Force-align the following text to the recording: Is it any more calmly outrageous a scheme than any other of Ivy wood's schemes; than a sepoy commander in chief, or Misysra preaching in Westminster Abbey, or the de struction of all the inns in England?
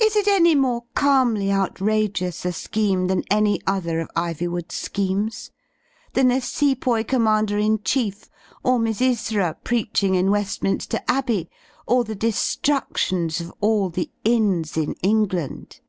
Is 0.00 0.16
it 0.16 0.26
any 0.26 0.54
more 0.54 0.84
calmly 0.94 1.52
outrageous 1.52 2.46
a 2.46 2.52
scheme 2.54 3.08
than 3.08 3.24
any 3.30 3.60
other 3.66 4.00
of 4.00 4.08
Ivy 4.16 4.48
wood's 4.48 4.76
schemes; 4.76 5.50
than 6.14 6.30
a 6.30 6.40
sepoy 6.40 7.04
commander 7.04 7.58
in 7.58 7.82
chief, 7.82 8.30
or 8.64 8.78
Misysra 8.78 9.56
preaching 9.62 10.14
in 10.14 10.30
Westminster 10.30 11.00
Abbey, 11.08 11.50
or 11.86 12.04
the 12.04 12.14
de 12.14 12.32
struction 12.32 13.26
of 13.38 13.52
all 13.60 13.90
the 13.90 14.10
inns 14.24 14.78
in 14.78 14.94
England? 15.02 15.82